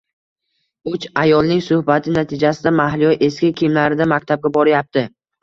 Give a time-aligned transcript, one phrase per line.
[0.91, 5.07] Uch ayolning suhbati natijasida Mahliyo eski kiyimlarida maktabga borayapti